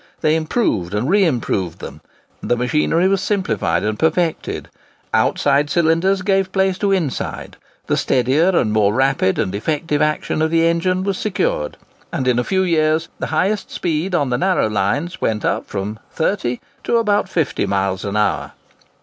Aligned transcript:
They 0.21 0.35
improved 0.35 0.95
and 0.95 1.07
re 1.07 1.23
improved 1.23 1.77
them; 1.77 2.01
the 2.41 2.57
machinery 2.57 3.07
was 3.07 3.21
simplified 3.21 3.83
and 3.83 3.99
perfected; 3.99 4.67
outside 5.13 5.69
cylinders 5.69 6.23
gave 6.23 6.51
place 6.51 6.79
to 6.79 6.91
inside; 6.91 7.55
the 7.85 7.95
steadier 7.95 8.49
and 8.49 8.73
more 8.73 8.95
rapid 8.95 9.37
and 9.37 9.53
effective 9.53 10.01
action 10.01 10.41
of 10.41 10.49
the 10.49 10.65
engine 10.65 11.03
was 11.03 11.19
secured; 11.19 11.77
and 12.11 12.27
in 12.27 12.39
a 12.39 12.43
few 12.43 12.63
years 12.63 13.09
the 13.19 13.27
highest 13.27 13.69
speed 13.69 14.15
on 14.15 14.31
the 14.31 14.39
narrow 14.39 14.69
gauge 14.69 14.73
lines 14.73 15.21
went 15.21 15.45
up 15.45 15.67
from 15.67 15.99
30 16.09 16.59
to 16.83 16.97
about 16.97 17.29
50 17.29 17.67
miles 17.67 18.03
an 18.03 18.17
hour. 18.17 18.53